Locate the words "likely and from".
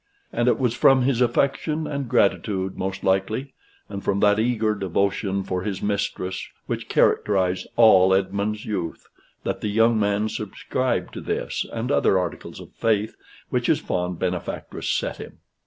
3.03-4.19